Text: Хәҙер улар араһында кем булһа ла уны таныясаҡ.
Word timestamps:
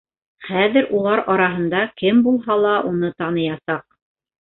Хәҙер 0.45 0.87
улар 1.01 1.21
араһында 1.35 1.83
кем 2.01 2.25
булһа 2.31 2.59
ла 2.65 2.75
уны 2.91 3.15
таныясаҡ. 3.23 3.91